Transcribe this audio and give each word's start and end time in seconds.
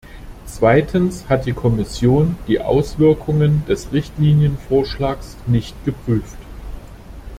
Zweitens 0.47 1.29
hat 1.29 1.45
die 1.45 1.53
Kommission 1.53 2.35
die 2.47 2.59
Auswirkungen 2.59 3.63
des 3.67 3.93
Richtlinienvorschlags 3.93 5.37
nicht 5.45 5.75
geprüft. 5.85 6.39